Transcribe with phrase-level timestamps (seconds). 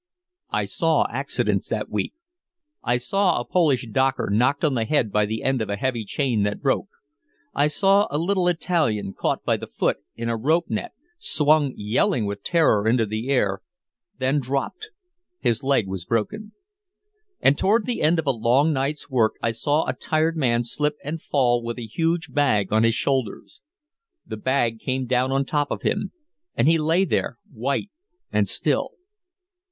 [0.49, 2.15] I saw accidents that week.
[2.81, 6.05] I saw a Polish docker knocked on the head by the end of a heavy
[6.05, 6.89] chain that broke.
[7.53, 12.25] I saw a little Italian caught by the foot in a rope net, swung yelling
[12.25, 13.61] with terror into the air,
[14.17, 14.89] then dropped
[15.39, 16.53] his leg was broken.
[17.39, 20.95] And toward the end of a long night's work I saw a tired man slip
[21.03, 23.61] and fall with a huge bag on his shoulders.
[24.25, 26.11] The bag came down on top of him,
[26.55, 27.91] and he lay there white
[28.31, 28.93] and still.